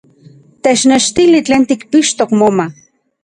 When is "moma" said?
2.41-2.65